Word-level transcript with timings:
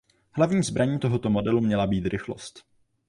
Hlavní 0.31 0.63
zbraní 0.63 0.99
tohoto 0.99 1.29
modelu 1.29 1.61
měla 1.61 1.87
být 1.87 2.05
rychlost. 2.05 2.65